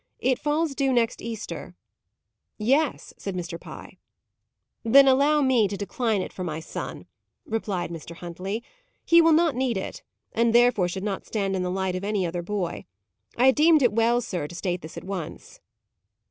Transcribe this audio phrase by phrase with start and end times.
[0.17, 1.75] It falls due next Easter."
[2.57, 3.59] "Yes," said Mr.
[3.61, 3.99] Pye.
[4.83, 7.05] "Then allow me to decline it for my son,"
[7.45, 8.15] replied Mr.
[8.15, 8.63] Huntley.
[9.05, 10.01] "He will not need it;
[10.33, 12.85] and therefore should not stand in the light of any other boy.
[13.37, 15.59] I deemed it well, sir, to state this at once."